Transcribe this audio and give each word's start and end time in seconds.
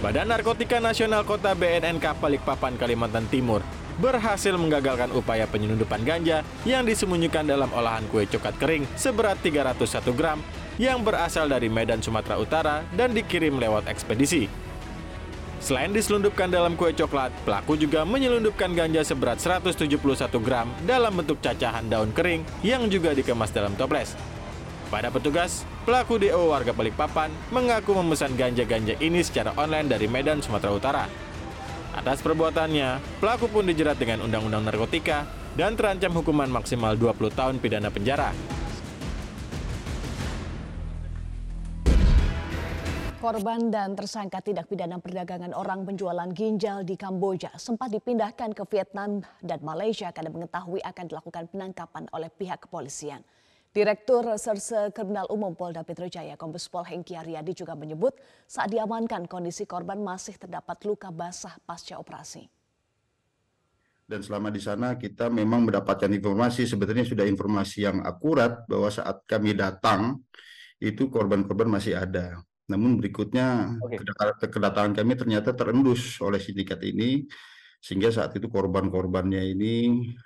Badan 0.00 0.32
Narkotika 0.32 0.80
Nasional 0.80 1.28
Kota 1.28 1.52
BNNK 1.52 2.16
Balikpapan, 2.16 2.80
Kalimantan 2.80 3.28
Timur 3.28 3.60
berhasil 4.00 4.56
menggagalkan 4.56 5.12
upaya 5.12 5.44
penyelundupan 5.44 6.00
ganja 6.08 6.40
yang 6.64 6.88
disembunyikan 6.88 7.44
dalam 7.44 7.68
olahan 7.76 8.08
kue 8.08 8.24
coklat 8.24 8.56
kering 8.56 8.88
seberat 8.96 9.36
301 9.44 9.76
gram 10.16 10.40
yang 10.80 11.04
berasal 11.04 11.44
dari 11.44 11.68
Medan, 11.68 12.00
Sumatera 12.00 12.40
Utara 12.40 12.80
dan 12.96 13.12
dikirim 13.12 13.60
lewat 13.60 13.92
ekspedisi. 13.92 14.48
Selain 15.60 15.92
diselundupkan 15.92 16.48
dalam 16.48 16.72
kue 16.72 16.96
coklat, 16.96 17.28
pelaku 17.44 17.76
juga 17.76 18.08
menyelundupkan 18.08 18.72
ganja 18.72 19.04
seberat 19.04 19.36
171 19.36 20.00
gram 20.40 20.72
dalam 20.88 21.12
bentuk 21.12 21.36
cacahan 21.44 21.84
daun 21.84 22.08
kering 22.16 22.40
yang 22.64 22.88
juga 22.88 23.12
dikemas 23.12 23.52
dalam 23.52 23.76
toples. 23.76 24.16
Pada 24.90 25.06
petugas, 25.06 25.62
pelaku 25.86 26.18
DO 26.18 26.50
warga 26.50 26.74
Balikpapan 26.74 27.30
mengaku 27.54 27.94
memesan 27.94 28.34
ganja-ganja 28.34 28.98
ini 28.98 29.22
secara 29.22 29.54
online 29.54 29.86
dari 29.86 30.10
Medan, 30.10 30.42
Sumatera 30.42 30.74
Utara. 30.74 31.04
Atas 31.94 32.18
perbuatannya, 32.26 33.22
pelaku 33.22 33.46
pun 33.46 33.70
dijerat 33.70 34.02
dengan 34.02 34.26
Undang-Undang 34.26 34.66
Narkotika 34.66 35.30
dan 35.54 35.78
terancam 35.78 36.10
hukuman 36.18 36.50
maksimal 36.50 36.98
20 36.98 37.22
tahun 37.38 37.62
pidana 37.62 37.86
penjara. 37.86 38.34
Korban 43.22 43.70
dan 43.70 43.94
tersangka 43.94 44.42
tindak 44.42 44.66
pidana 44.66 44.98
perdagangan 44.98 45.54
orang 45.54 45.86
penjualan 45.86 46.26
ginjal 46.34 46.82
di 46.82 46.98
Kamboja 46.98 47.54
sempat 47.62 47.94
dipindahkan 47.94 48.58
ke 48.58 48.66
Vietnam 48.66 49.22
dan 49.38 49.62
Malaysia 49.62 50.10
karena 50.10 50.34
mengetahui 50.34 50.82
akan 50.82 51.04
dilakukan 51.06 51.46
penangkapan 51.54 52.10
oleh 52.10 52.26
pihak 52.26 52.66
kepolisian. 52.66 53.22
Direktur 53.70 54.26
Reserse 54.26 54.90
Kriminal 54.90 55.30
Umum 55.30 55.54
Polda 55.54 55.86
Metro 55.86 56.10
Jaya, 56.10 56.34
Kombes 56.34 56.66
Pol 56.66 56.82
Hengki 56.82 57.14
Aryadi 57.14 57.54
juga 57.54 57.78
menyebut 57.78 58.18
saat 58.42 58.66
diamankan 58.74 59.30
kondisi 59.30 59.62
korban 59.62 60.02
masih 60.02 60.34
terdapat 60.34 60.74
luka 60.82 61.14
basah 61.14 61.54
pasca 61.62 61.94
operasi. 61.94 62.50
Dan 64.10 64.26
selama 64.26 64.50
di 64.50 64.58
sana 64.58 64.98
kita 64.98 65.30
memang 65.30 65.70
mendapatkan 65.70 66.10
informasi, 66.10 66.66
sebetulnya 66.66 67.06
sudah 67.06 67.22
informasi 67.22 67.86
yang 67.86 68.02
akurat 68.02 68.66
bahwa 68.66 68.90
saat 68.90 69.22
kami 69.22 69.54
datang 69.54 70.18
itu 70.82 71.06
korban-korban 71.06 71.70
masih 71.70 71.94
ada. 71.94 72.42
Namun 72.66 72.98
berikutnya 72.98 73.78
okay. 73.78 74.02
kedatangan 74.50 74.98
kami 74.98 75.14
ternyata 75.14 75.54
terendus 75.54 76.18
oleh 76.18 76.42
sindikat 76.42 76.82
ini 76.82 77.22
sehingga 77.78 78.10
saat 78.10 78.34
itu 78.34 78.50
korban-korbannya 78.50 79.46
ini 79.54 79.74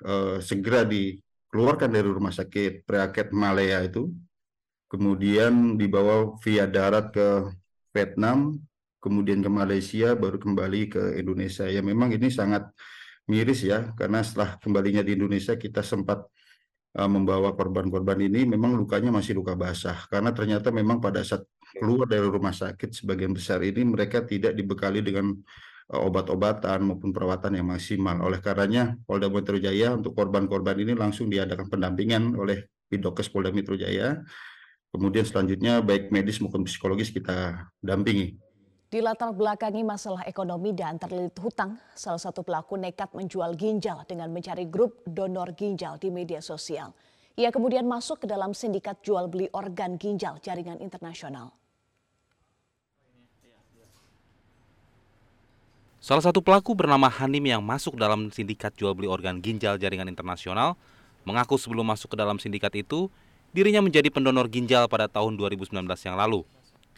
uh, 0.00 0.40
segera 0.40 0.88
di 0.88 1.12
keluarkan 1.54 1.94
dari 1.94 2.10
rumah 2.10 2.34
sakit 2.34 2.82
Preaket 2.82 3.30
Malaya 3.30 3.86
itu, 3.86 4.10
kemudian 4.90 5.78
dibawa 5.78 6.34
via 6.42 6.66
darat 6.66 7.14
ke 7.14 7.46
Vietnam, 7.94 8.58
kemudian 8.98 9.38
ke 9.38 9.46
Malaysia, 9.46 10.18
baru 10.18 10.42
kembali 10.42 10.90
ke 10.90 11.02
Indonesia. 11.14 11.70
Ya 11.70 11.78
memang 11.78 12.10
ini 12.10 12.26
sangat 12.26 12.74
miris 13.30 13.62
ya, 13.62 13.94
karena 13.94 14.26
setelah 14.26 14.58
kembalinya 14.58 15.06
di 15.06 15.14
Indonesia 15.14 15.54
kita 15.54 15.86
sempat 15.86 16.26
uh, 16.98 17.06
membawa 17.06 17.54
korban-korban 17.54 18.18
ini 18.18 18.50
memang 18.50 18.74
lukanya 18.74 19.14
masih 19.14 19.38
luka 19.38 19.54
basah, 19.54 20.10
karena 20.10 20.34
ternyata 20.34 20.74
memang 20.74 20.98
pada 20.98 21.22
saat 21.22 21.46
keluar 21.78 22.10
dari 22.10 22.26
rumah 22.26 22.50
sakit 22.50 22.98
sebagian 22.98 23.30
besar 23.30 23.62
ini 23.62 23.86
mereka 23.86 24.26
tidak 24.26 24.58
dibekali 24.58 25.06
dengan 25.06 25.38
obat-obatan 25.92 26.80
maupun 26.84 27.12
perawatan 27.12 27.60
yang 27.60 27.68
maksimal. 27.68 28.16
Oleh 28.24 28.40
karenanya 28.40 28.96
Polda 29.04 29.28
Metro 29.28 29.60
Jaya 29.60 29.92
untuk 29.92 30.16
korban-korban 30.16 30.78
ini 30.80 30.96
langsung 30.96 31.28
diadakan 31.28 31.68
pendampingan 31.68 32.32
oleh 32.36 32.68
Bidokes 32.88 33.28
Polda 33.28 33.52
Metro 33.52 33.76
Jaya. 33.76 34.24
Kemudian 34.94 35.26
selanjutnya 35.26 35.82
baik 35.82 36.14
medis 36.14 36.38
maupun 36.38 36.62
psikologis 36.62 37.10
kita 37.10 37.66
dampingi. 37.82 38.38
Di 38.94 39.02
latar 39.02 39.34
belakangi 39.34 39.82
masalah 39.82 40.22
ekonomi 40.22 40.70
dan 40.70 41.02
terlilit 41.02 41.34
hutang, 41.42 41.74
salah 41.98 42.22
satu 42.22 42.46
pelaku 42.46 42.78
nekat 42.78 43.10
menjual 43.10 43.58
ginjal 43.58 44.06
dengan 44.06 44.30
mencari 44.30 44.70
grup 44.70 45.02
donor 45.02 45.50
ginjal 45.58 45.98
di 45.98 46.14
media 46.14 46.38
sosial. 46.38 46.94
Ia 47.34 47.50
kemudian 47.50 47.82
masuk 47.90 48.22
ke 48.22 48.26
dalam 48.30 48.54
sindikat 48.54 49.02
jual 49.02 49.26
beli 49.26 49.50
organ 49.50 49.98
ginjal 49.98 50.38
jaringan 50.38 50.78
internasional. 50.78 51.50
Salah 56.04 56.20
satu 56.20 56.44
pelaku 56.44 56.76
bernama 56.76 57.08
Hanim 57.08 57.40
yang 57.48 57.64
masuk 57.64 57.96
dalam 57.96 58.28
sindikat 58.28 58.76
jual 58.76 58.92
beli 58.92 59.08
organ 59.08 59.40
ginjal 59.40 59.80
jaringan 59.80 60.04
internasional 60.12 60.76
mengaku 61.24 61.56
sebelum 61.56 61.80
masuk 61.80 62.12
ke 62.12 62.16
dalam 62.20 62.36
sindikat 62.36 62.76
itu, 62.76 63.08
dirinya 63.56 63.80
menjadi 63.80 64.12
pendonor 64.12 64.52
ginjal 64.52 64.84
pada 64.84 65.08
tahun 65.08 65.40
2019 65.40 65.72
yang 65.80 66.20
lalu. 66.20 66.44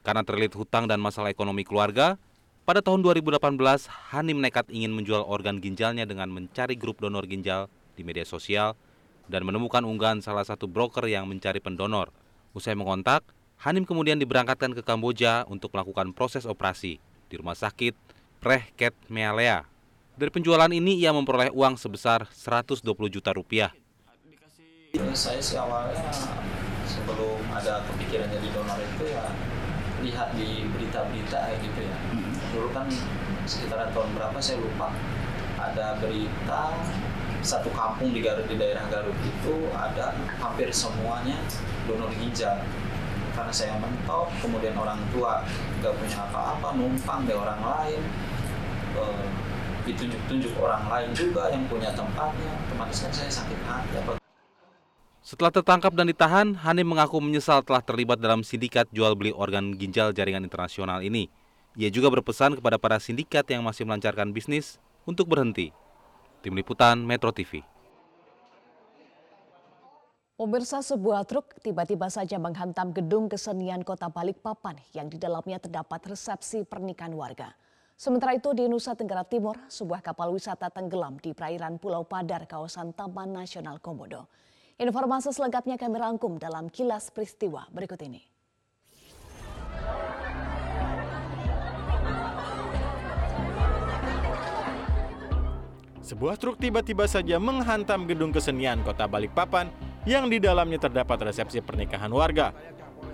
Karena 0.03 0.27
terlilit 0.27 0.59
hutang 0.59 0.91
dan 0.91 0.99
masalah 0.99 1.31
ekonomi 1.31 1.63
keluarga, 1.63 2.19
pada 2.67 2.83
tahun 2.83 3.07
2018 3.07 3.39
Hanim 4.11 4.43
nekat 4.43 4.75
ingin 4.75 4.91
menjual 4.91 5.23
organ 5.23 5.63
ginjalnya 5.63 6.03
dengan 6.03 6.27
mencari 6.27 6.75
grup 6.75 6.99
donor 6.99 7.31
ginjal 7.31 7.71
di 7.95 8.03
media 8.03 8.27
sosial 8.27 8.75
dan 9.31 9.47
menemukan 9.47 9.87
unggahan 9.87 10.19
salah 10.19 10.43
satu 10.43 10.67
broker 10.67 11.07
yang 11.07 11.31
mencari 11.31 11.63
pendonor. 11.63 12.11
Usai 12.59 12.75
mengontak, 12.75 13.23
Hanim 13.63 13.87
kemudian 13.87 14.19
diberangkatkan 14.19 14.75
ke 14.75 14.83
Kamboja 14.83 15.47
untuk 15.47 15.71
melakukan 15.79 16.11
proses 16.11 16.43
operasi 16.43 16.99
di 17.31 17.35
rumah 17.39 17.55
sakit 17.55 18.06
Rehket 18.47 18.95
Mealea. 19.11 19.67
Dari 20.15 20.31
penjualan 20.31 20.71
ini 20.71 21.03
ia 21.03 21.11
memperoleh 21.11 21.51
uang 21.51 21.75
sebesar 21.75 22.31
120 22.31 22.87
juta 23.11 23.35
rupiah. 23.35 23.75
Saya 25.19 25.43
sih 25.43 25.59
awalnya 25.59 26.07
sebelum 26.87 27.43
ada 27.51 27.83
kepikiran 27.91 28.31
jadi 28.31 28.49
donor 28.55 28.79
itu 28.79 29.05
ya 29.11 29.27
lihat 30.07 30.31
di 30.39 30.63
berita-berita 30.71 31.59
gitu 31.59 31.81
ya. 31.83 31.99
Dulu 32.55 32.71
kan 32.71 32.87
sekitaran 33.51 33.91
tahun 33.91 34.15
berapa 34.15 34.39
saya 34.39 34.63
lupa 34.63 34.95
ada 35.59 35.99
berita 35.99 36.71
satu 37.43 37.67
kampung 37.75 38.15
di 38.15 38.23
Garut 38.23 38.47
di 38.47 38.55
daerah 38.55 38.87
Garut 38.87 39.19
itu 39.27 39.55
ada 39.75 40.15
hampir 40.39 40.71
semuanya 40.71 41.43
donor 41.91 42.15
ginjal 42.15 42.63
karena 43.35 43.53
saya 43.53 43.75
mentok 43.77 44.33
kemudian 44.41 44.73
orang 44.79 45.03
tua 45.13 45.45
nggak 45.83 45.93
punya 45.93 46.19
apa-apa 46.31 46.73
numpang 46.73 47.29
deh 47.29 47.37
orang 47.37 47.61
lain 47.61 48.01
ditunjuk-tunjuk 49.87 50.53
orang 50.59 50.85
lain 50.91 51.11
juga 51.15 51.47
yang 51.51 51.63
punya 51.71 51.95
tempatnya 51.95 52.51
otomatis 52.67 53.07
kan 53.07 53.13
saya 53.15 53.31
sakit 53.31 53.59
hati 53.65 53.95
apa 54.03 54.19
setelah 55.27 55.51
tertangkap 55.51 55.91
dan 55.91 56.07
ditahan, 56.07 56.55
Hanim 56.55 56.87
mengaku 56.87 57.19
menyesal 57.19 57.59
telah 57.67 57.83
terlibat 57.83 58.23
dalam 58.23 58.47
sindikat 58.47 58.87
jual 58.95 59.11
beli 59.19 59.35
organ 59.35 59.75
ginjal 59.75 60.15
jaringan 60.15 60.47
internasional 60.47 61.03
ini. 61.03 61.27
Ia 61.75 61.91
juga 61.91 62.15
berpesan 62.15 62.55
kepada 62.55 62.79
para 62.79 63.03
sindikat 63.03 63.43
yang 63.51 63.67
masih 63.67 63.83
melancarkan 63.83 64.31
bisnis 64.31 64.79
untuk 65.03 65.27
berhenti. 65.27 65.75
Tim 66.47 66.55
Liputan 66.55 67.03
Metro 67.03 67.35
TV. 67.35 67.67
Pemirsa 70.39 70.79
sebuah 70.79 71.27
truk 71.27 71.59
tiba-tiba 71.59 72.07
saja 72.07 72.39
menghantam 72.39 72.95
gedung 72.95 73.27
kesenian 73.27 73.83
kota 73.83 74.07
Balikpapan 74.07 74.79
yang 74.95 75.11
di 75.11 75.19
dalamnya 75.19 75.59
terdapat 75.59 76.07
resepsi 76.07 76.63
pernikahan 76.63 77.11
warga. 77.19 77.51
Sementara 77.97 78.37
itu 78.37 78.53
di 78.53 78.69
Nusa 78.69 78.93
Tenggara 78.93 79.25
Timur, 79.25 79.57
sebuah 79.73 80.05
kapal 80.05 80.29
wisata 80.29 80.69
tenggelam 80.69 81.17
di 81.17 81.33
perairan 81.33 81.81
Pulau 81.81 82.05
Padar 82.05 82.45
kawasan 82.45 82.93
Taman 82.93 83.33
Nasional 83.33 83.81
Komodo. 83.81 84.29
Informasi 84.77 85.33
selengkapnya 85.33 85.81
kami 85.81 85.97
rangkum 85.97 86.37
dalam 86.37 86.69
kilas 86.69 87.09
peristiwa 87.09 87.65
berikut 87.73 87.97
ini. 88.05 88.21
Sebuah 96.05 96.37
truk 96.37 96.61
tiba-tiba 96.61 97.09
saja 97.09 97.41
menghantam 97.41 98.05
gedung 98.05 98.29
kesenian 98.29 98.85
kota 98.85 99.09
Balikpapan 99.09 99.73
yang 100.05 100.29
di 100.29 100.37
dalamnya 100.37 100.85
terdapat 100.85 101.33
resepsi 101.33 101.65
pernikahan 101.65 102.13
warga. 102.13 102.53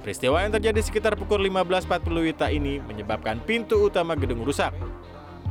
Peristiwa 0.03 0.43
yang 0.43 0.51
terjadi 0.51 0.83
sekitar 0.83 1.15
pukul 1.15 1.47
15.40 1.47 2.27
WITA 2.27 2.51
ini 2.51 2.83
menyebabkan 2.83 3.39
pintu 3.39 3.87
utama 3.87 4.19
gedung 4.19 4.43
rusak. 4.43 4.75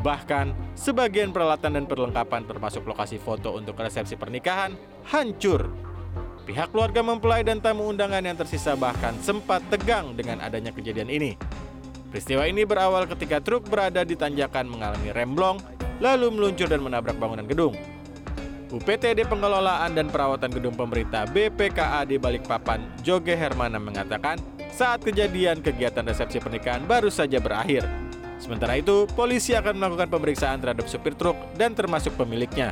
Bahkan, 0.03 0.75
sebagian 0.75 1.31
peralatan 1.31 1.80
dan 1.80 1.86
perlengkapan 1.88 2.44
termasuk 2.44 2.83
lokasi 2.83 3.15
foto 3.15 3.56
untuk 3.56 3.80
resepsi 3.80 4.19
pernikahan 4.19 4.75
hancur. 5.07 5.71
Pihak 6.44 6.75
keluarga 6.75 7.00
mempelai 7.00 7.48
dan 7.48 7.63
tamu 7.63 7.88
undangan 7.88 8.19
yang 8.19 8.36
tersisa 8.36 8.75
bahkan 8.75 9.15
sempat 9.24 9.63
tegang 9.71 10.19
dengan 10.19 10.44
adanya 10.44 10.75
kejadian 10.75 11.07
ini. 11.07 11.39
Peristiwa 12.12 12.44
ini 12.44 12.68
berawal 12.68 13.07
ketika 13.07 13.39
truk 13.39 13.71
berada 13.71 14.03
di 14.03 14.19
tanjakan 14.19 14.68
mengalami 14.68 15.15
remblong, 15.15 15.63
lalu 16.03 16.27
meluncur 16.27 16.68
dan 16.68 16.83
menabrak 16.83 17.15
bangunan 17.15 17.48
gedung. 17.48 17.71
UPTD 18.72 19.28
Pengelolaan 19.28 19.92
dan 19.92 20.08
Perawatan 20.08 20.48
Gedung 20.48 20.80
Pemerintah 20.80 21.28
BPKA 21.28 22.08
di 22.08 22.16
Balikpapan, 22.16 22.80
Joge 23.04 23.36
Hermana 23.36 23.76
mengatakan 23.76 24.40
saat 24.72 25.04
kejadian 25.04 25.60
kegiatan 25.60 26.08
resepsi 26.08 26.40
pernikahan 26.40 26.88
baru 26.88 27.12
saja 27.12 27.44
berakhir. 27.44 27.84
Sementara 28.40 28.80
itu, 28.80 29.12
polisi 29.12 29.52
akan 29.60 29.76
melakukan 29.76 30.08
pemeriksaan 30.08 30.64
terhadap 30.64 30.88
supir 30.88 31.14
truk 31.20 31.36
dan 31.60 31.76
termasuk 31.76 32.16
pemiliknya. 32.16 32.72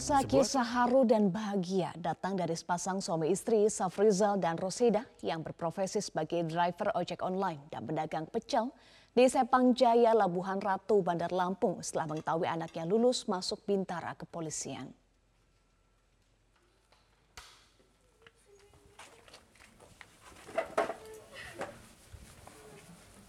Pemirsa 0.00 0.20
kisah 0.24 0.64
haru 0.64 1.08
dan 1.08 1.32
bahagia 1.32 1.92
datang 1.96 2.36
dari 2.36 2.56
sepasang 2.56 3.04
suami 3.04 3.32
istri 3.32 3.68
Safrizal 3.68 4.36
dan 4.36 4.56
Rosida 4.56 5.04
yang 5.20 5.40
berprofesi 5.40 6.00
sebagai 6.00 6.44
driver 6.44 6.92
ojek 6.96 7.20
online 7.24 7.60
dan 7.72 7.84
pedagang 7.84 8.24
pecel 8.28 8.72
di 9.10 9.26
Sepang 9.26 9.74
Jaya, 9.74 10.14
Labuhan 10.14 10.62
Ratu, 10.62 11.02
Bandar 11.02 11.34
Lampung 11.34 11.82
setelah 11.82 12.14
mengetahui 12.14 12.46
anaknya 12.46 12.86
lulus 12.86 13.26
masuk 13.26 13.58
Bintara 13.66 14.14
kepolisian. 14.14 14.86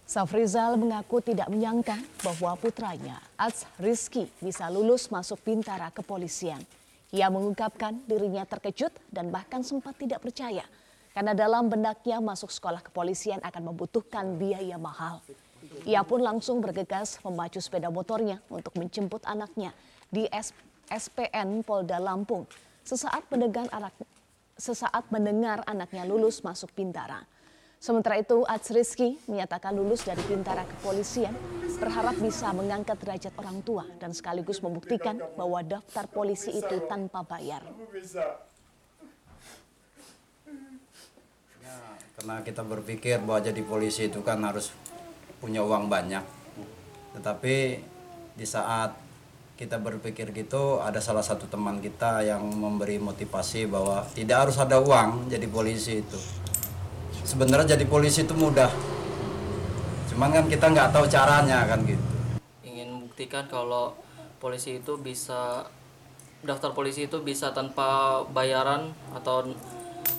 Safrizal 0.06 0.76
mengaku 0.76 1.24
tidak 1.24 1.48
menyangka 1.48 1.96
bahwa 2.20 2.52
putranya, 2.60 3.16
Ats 3.32 3.64
Rizky, 3.80 4.28
bisa 4.44 4.68
lulus 4.68 5.08
masuk 5.08 5.40
Bintara 5.40 5.88
kepolisian. 5.88 6.60
Ia 7.10 7.32
mengungkapkan 7.32 7.96
dirinya 8.04 8.44
terkejut 8.44 8.92
dan 9.08 9.32
bahkan 9.32 9.64
sempat 9.64 9.96
tidak 9.96 10.20
percaya 10.20 10.64
karena 11.16 11.32
dalam 11.32 11.68
benaknya 11.68 12.20
masuk 12.20 12.48
sekolah 12.48 12.84
kepolisian 12.84 13.40
akan 13.40 13.72
membutuhkan 13.72 14.36
biaya 14.36 14.76
mahal. 14.76 15.24
Ia 15.86 16.02
pun 16.02 16.22
langsung 16.22 16.58
bergegas 16.58 17.18
memacu 17.22 17.62
sepeda 17.62 17.90
motornya 17.90 18.42
untuk 18.50 18.74
menjemput 18.78 19.22
anaknya 19.26 19.70
di 20.10 20.26
SPN 20.90 21.62
Polda 21.62 22.02
Lampung 22.02 22.46
sesaat 22.82 23.30
mendengar 23.30 23.70
anak 23.70 23.94
sesaat 24.58 25.08
mendengar 25.10 25.64
anaknya 25.66 26.06
lulus 26.06 26.44
masuk 26.44 26.70
Bintara. 26.76 27.24
Sementara 27.82 28.14
itu, 28.22 28.46
Ats 28.46 28.70
Rizky 28.70 29.18
menyatakan 29.26 29.74
lulus 29.74 30.06
dari 30.06 30.22
Bintara 30.30 30.62
Kepolisian, 30.62 31.34
berharap 31.82 32.14
bisa 32.22 32.54
mengangkat 32.54 32.94
derajat 33.02 33.34
orang 33.34 33.58
tua 33.66 33.82
dan 33.98 34.14
sekaligus 34.14 34.62
membuktikan 34.62 35.18
bahwa 35.34 35.58
daftar 35.66 36.06
polisi 36.06 36.54
itu 36.54 36.78
tanpa 36.86 37.26
bayar. 37.26 37.66
Ya, 41.58 41.74
karena 42.14 42.46
kita 42.46 42.62
berpikir 42.62 43.18
bahwa 43.18 43.42
jadi 43.42 43.62
polisi 43.66 44.06
itu 44.06 44.22
kan 44.22 44.38
harus 44.46 44.70
punya 45.42 45.58
uang 45.58 45.90
banyak. 45.90 46.22
Tetapi 47.18 47.56
di 48.38 48.46
saat 48.46 48.94
kita 49.58 49.82
berpikir 49.82 50.30
gitu, 50.30 50.78
ada 50.78 51.02
salah 51.02 51.26
satu 51.26 51.50
teman 51.50 51.82
kita 51.82 52.22
yang 52.22 52.46
memberi 52.46 53.02
motivasi 53.02 53.66
bahwa 53.66 54.06
tidak 54.14 54.46
harus 54.46 54.56
ada 54.62 54.78
uang 54.78 55.26
jadi 55.26 55.50
polisi 55.50 55.98
itu. 55.98 56.18
Sebenarnya 57.26 57.74
jadi 57.74 57.84
polisi 57.90 58.22
itu 58.22 58.38
mudah. 58.38 58.70
Cuman 60.14 60.30
kan 60.30 60.46
kita 60.46 60.70
nggak 60.70 60.94
tahu 60.94 61.10
caranya 61.10 61.66
kan 61.66 61.82
gitu. 61.82 62.06
Ingin 62.62 63.10
buktikan 63.10 63.50
kalau 63.50 63.98
polisi 64.38 64.78
itu 64.78 64.94
bisa 65.02 65.66
daftar 66.42 66.74
polisi 66.74 67.06
itu 67.06 67.22
bisa 67.22 67.54
tanpa 67.54 68.22
bayaran 68.34 68.90
atau 69.14 69.46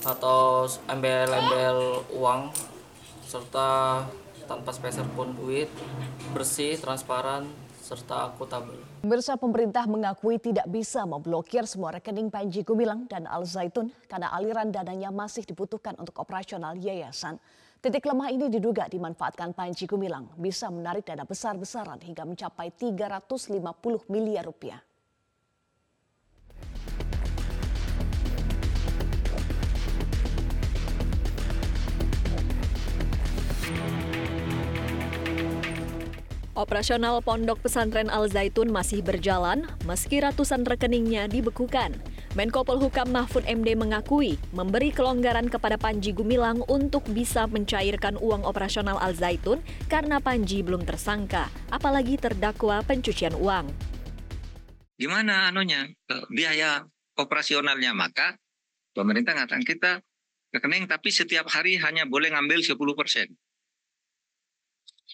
atau 0.04 0.64
embel-embel 0.88 2.00
uang 2.16 2.48
serta 3.24 4.00
tanpa 4.44 4.70
speser 4.70 5.04
pun 5.16 5.32
duit 5.34 5.66
bersih 6.36 6.76
transparan 6.78 7.48
serta 7.84 8.32
akuntabel. 8.32 8.80
Pemirsa 9.04 9.36
pemerintah 9.36 9.84
mengakui 9.84 10.40
tidak 10.40 10.64
bisa 10.72 11.04
memblokir 11.04 11.68
semua 11.68 11.92
rekening 12.00 12.32
Panji 12.32 12.64
Gumilang 12.64 13.04
dan 13.04 13.28
Al 13.28 13.44
Zaitun 13.44 13.92
karena 14.08 14.32
aliran 14.32 14.72
dananya 14.72 15.12
masih 15.12 15.44
dibutuhkan 15.44 15.92
untuk 16.00 16.16
operasional 16.16 16.72
yayasan. 16.80 17.36
Titik 17.84 18.08
lemah 18.08 18.32
ini 18.32 18.48
diduga 18.48 18.88
dimanfaatkan 18.88 19.52
Panji 19.52 19.84
Gumilang 19.84 20.32
bisa 20.40 20.72
menarik 20.72 21.04
dana 21.04 21.28
besar-besaran 21.28 22.00
hingga 22.00 22.24
mencapai 22.24 22.72
350 22.72 23.60
miliar 24.08 24.48
rupiah. 24.48 24.80
Operasional 36.54 37.18
Pondok 37.18 37.66
Pesantren 37.66 38.06
Al 38.06 38.30
Zaitun 38.30 38.70
masih 38.70 39.02
berjalan 39.02 39.66
meski 39.90 40.22
ratusan 40.22 40.62
rekeningnya 40.62 41.26
dibekukan. 41.26 41.90
Menko 42.38 42.62
Polhukam 42.62 43.10
Mahfud 43.10 43.42
MD 43.42 43.74
mengakui 43.74 44.38
memberi 44.54 44.94
kelonggaran 44.94 45.50
kepada 45.50 45.74
Panji 45.74 46.14
Gumilang 46.14 46.62
untuk 46.70 47.02
bisa 47.10 47.50
mencairkan 47.50 48.14
uang 48.22 48.46
operasional 48.46 49.02
Al 49.02 49.18
Zaitun 49.18 49.66
karena 49.90 50.22
Panji 50.22 50.62
belum 50.62 50.86
tersangka, 50.86 51.50
apalagi 51.74 52.22
terdakwa 52.22 52.86
pencucian 52.86 53.34
uang. 53.34 53.66
Gimana 54.94 55.50
anunya 55.50 55.90
biaya 56.30 56.86
operasionalnya 57.18 57.90
maka 57.98 58.38
pemerintah 58.94 59.34
ngatakan 59.34 59.66
kita 59.66 59.92
rekening 60.54 60.86
tapi 60.86 61.10
setiap 61.10 61.50
hari 61.50 61.82
hanya 61.82 62.06
boleh 62.06 62.30
ngambil 62.30 62.62
10 62.62 62.78
persen 62.94 63.26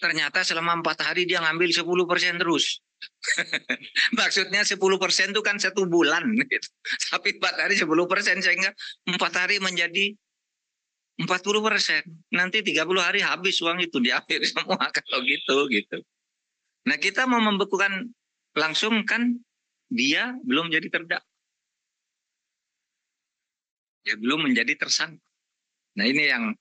ternyata 0.01 0.41
selama 0.41 0.81
empat 0.81 1.05
hari 1.05 1.29
dia 1.29 1.37
ngambil 1.45 1.69
10 1.69 1.85
persen 2.09 2.41
terus. 2.41 2.81
Maksudnya 4.19 4.65
10 4.65 4.81
persen 4.97 5.29
itu 5.29 5.41
kan 5.45 5.61
satu 5.61 5.85
bulan. 5.85 6.25
Gitu. 6.33 6.67
Tapi 7.13 7.37
empat 7.37 7.55
hari 7.61 7.77
10 7.77 7.85
persen 8.09 8.41
sehingga 8.41 8.73
empat 9.05 9.33
hari 9.37 9.61
menjadi 9.61 10.17
40 11.21 11.29
persen. 11.61 12.01
Nanti 12.33 12.65
30 12.65 12.81
hari 12.97 13.21
habis 13.21 13.61
uang 13.61 13.77
itu 13.85 14.01
diambil 14.01 14.41
semua 14.41 14.89
kalau 14.97 15.21
gitu 15.21 15.69
gitu. 15.69 15.97
Nah 16.89 16.97
kita 16.97 17.29
mau 17.29 17.37
membekukan 17.37 18.09
langsung 18.57 19.05
kan 19.05 19.37
dia 19.93 20.33
belum 20.41 20.73
jadi 20.73 20.89
terdakwa. 20.89 21.29
Ya 24.01 24.17
belum 24.17 24.49
menjadi 24.49 24.73
tersangka. 24.81 25.21
Nah 25.93 26.09
ini 26.09 26.25
yang 26.25 26.57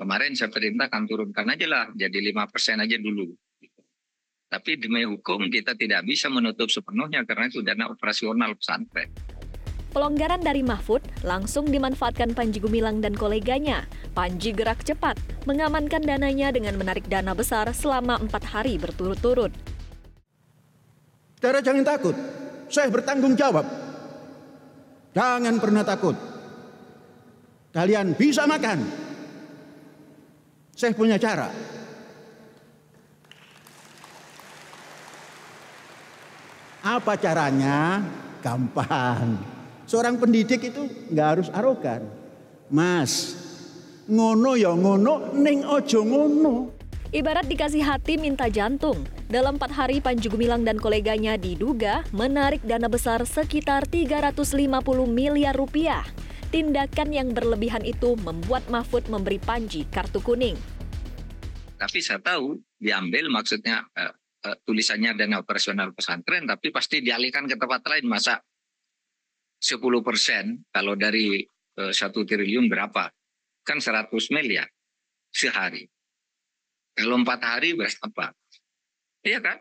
Kemarin 0.00 0.32
saya 0.32 0.48
perintahkan 0.48 1.04
turunkan 1.04 1.44
aja 1.44 1.68
lah, 1.68 1.84
jadi 1.92 2.32
lima 2.32 2.48
persen 2.48 2.80
aja 2.80 2.96
dulu. 2.96 3.36
Tapi 4.48 4.80
demi 4.80 5.04
hukum 5.04 5.52
kita 5.52 5.76
tidak 5.76 6.08
bisa 6.08 6.32
menutup 6.32 6.72
sepenuhnya 6.72 7.20
karena 7.28 7.52
itu 7.52 7.60
dana 7.60 7.92
operasional 7.92 8.56
pesantren. 8.56 9.12
Pelonggaran 9.92 10.40
dari 10.40 10.64
Mahfud 10.64 11.04
langsung 11.20 11.68
dimanfaatkan 11.68 12.32
Panji 12.32 12.64
Gumilang 12.64 13.04
dan 13.04 13.12
koleganya. 13.12 13.84
Panji 14.16 14.56
gerak 14.56 14.80
cepat, 14.88 15.20
mengamankan 15.44 16.00
dananya 16.00 16.48
dengan 16.48 16.80
menarik 16.80 17.04
dana 17.04 17.36
besar 17.36 17.68
selama 17.76 18.16
empat 18.24 18.40
hari 18.48 18.80
berturut-turut. 18.80 19.52
Saudara 21.36 21.60
jangan 21.60 21.84
takut, 21.84 22.16
saya 22.72 22.88
bertanggung 22.88 23.36
jawab. 23.36 23.68
Jangan 25.12 25.60
pernah 25.60 25.84
takut. 25.84 26.16
Kalian 27.76 28.16
bisa 28.16 28.48
makan, 28.48 29.09
saya 30.80 30.96
punya 30.96 31.20
cara. 31.20 31.52
Apa 36.80 37.20
caranya? 37.20 38.00
Gampang. 38.40 39.36
Seorang 39.84 40.16
pendidik 40.16 40.72
itu 40.72 40.88
nggak 41.12 41.28
harus 41.28 41.48
arogan. 41.52 42.08
Mas, 42.72 43.36
ngono 44.08 44.56
ya 44.56 44.72
ngono, 44.72 45.36
ning 45.36 45.60
ojo 45.68 46.00
ngono. 46.00 46.72
Ibarat 47.12 47.44
dikasih 47.44 47.84
hati 47.84 48.16
minta 48.16 48.48
jantung. 48.48 49.04
Dalam 49.28 49.60
empat 49.60 49.76
hari 49.76 50.00
Panji 50.00 50.32
Gumilang 50.32 50.64
dan 50.64 50.80
koleganya 50.80 51.36
diduga 51.36 52.06
menarik 52.14 52.64
dana 52.64 52.88
besar 52.88 53.20
sekitar 53.28 53.84
350 53.84 54.56
miliar 55.04 55.52
rupiah. 55.52 56.06
Tindakan 56.50 57.14
yang 57.14 57.28
berlebihan 57.30 57.86
itu 57.86 58.18
membuat 58.18 58.66
Mahfud 58.66 59.06
memberi 59.06 59.38
Panji 59.38 59.86
kartu 59.86 60.18
kuning. 60.18 60.58
Tapi 61.80 61.98
saya 62.04 62.20
tahu 62.20 62.60
diambil 62.76 63.32
maksudnya 63.32 63.80
uh, 63.96 64.12
uh, 64.44 64.56
tulisannya 64.68 65.16
dana 65.16 65.40
operasional 65.40 65.96
pesantren, 65.96 66.44
tapi 66.44 66.68
pasti 66.68 67.00
dialihkan 67.00 67.48
ke 67.48 67.56
tempat 67.56 67.80
lain. 67.88 68.04
Masa 68.04 68.36
10 68.36 69.80
persen 70.04 70.60
kalau 70.68 70.92
dari 70.92 71.40
uh, 71.80 71.88
satu 71.88 72.28
triliun 72.28 72.68
berapa? 72.68 73.08
Kan 73.64 73.80
100 73.80 74.12
miliar 74.36 74.68
sehari. 75.32 75.88
Kalau 76.92 77.16
empat 77.16 77.40
hari 77.48 77.72
berapa? 77.72 78.36
Iya 79.24 79.40
kan? 79.40 79.56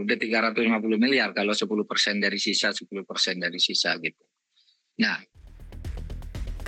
Udah 0.00 0.16
350 0.16 0.64
miliar 0.96 1.36
kalau 1.36 1.52
10 1.52 1.68
persen 1.84 2.24
dari 2.24 2.40
sisa, 2.40 2.72
10 2.72 2.88
persen 3.04 3.36
dari 3.36 3.60
sisa 3.60 4.00
gitu. 4.00 4.24
Nah, 5.04 5.20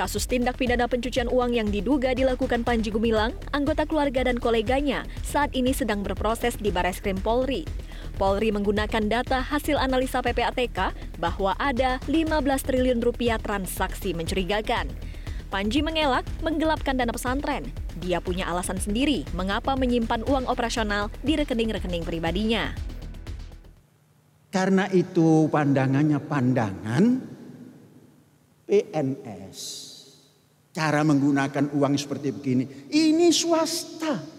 Kasus 0.01 0.25
tindak 0.25 0.57
pidana 0.57 0.89
pencucian 0.89 1.29
uang 1.29 1.53
yang 1.53 1.69
diduga 1.69 2.17
dilakukan 2.17 2.65
Panji 2.65 2.89
Gumilang, 2.89 3.37
anggota 3.53 3.85
keluarga 3.85 4.25
dan 4.25 4.41
koleganya 4.41 5.05
saat 5.21 5.53
ini 5.53 5.77
sedang 5.77 6.01
berproses 6.01 6.57
di 6.57 6.73
Bareskrim 6.73 7.21
Polri. 7.21 7.69
Polri 8.17 8.49
menggunakan 8.49 9.13
data 9.13 9.45
hasil 9.45 9.77
analisa 9.77 10.25
PPATK 10.25 10.97
bahwa 11.21 11.53
ada 11.61 12.01
15 12.09 12.33
triliun 12.65 13.05
rupiah 13.05 13.37
transaksi 13.37 14.17
mencurigakan. 14.17 14.89
Panji 15.53 15.85
mengelak 15.85 16.25
menggelapkan 16.41 16.97
dana 16.97 17.13
pesantren. 17.13 17.69
Dia 18.01 18.25
punya 18.25 18.49
alasan 18.49 18.81
sendiri 18.81 19.29
mengapa 19.37 19.77
menyimpan 19.77 20.25
uang 20.25 20.49
operasional 20.49 21.13
di 21.21 21.37
rekening-rekening 21.37 22.09
pribadinya. 22.09 22.73
Karena 24.49 24.89
itu 24.97 25.45
pandangannya 25.53 26.25
pandangan 26.25 27.05
PNS. 28.65 29.90
Cara 30.71 31.03
menggunakan 31.03 31.75
uang 31.75 31.95
seperti 31.99 32.31
begini. 32.31 32.65
Ini 32.95 33.29
swasta. 33.35 34.39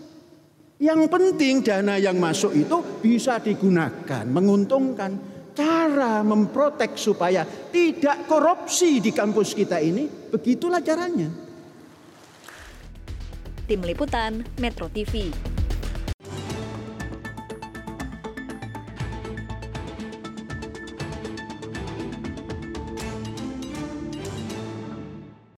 Yang 0.82 1.02
penting 1.12 1.62
dana 1.62 2.00
yang 2.00 2.18
masuk 2.18 2.56
itu 2.56 2.78
bisa 3.04 3.38
digunakan, 3.44 4.26
menguntungkan. 4.26 5.30
Cara 5.52 6.24
memprotek 6.24 6.96
supaya 6.96 7.44
tidak 7.44 8.24
korupsi 8.24 9.04
di 9.04 9.12
kampus 9.12 9.52
kita 9.52 9.84
ini, 9.84 10.08
begitulah 10.08 10.80
caranya. 10.80 11.28
Tim 13.68 13.84
Liputan 13.84 14.48
Metro 14.64 14.88
TV. 14.88 15.51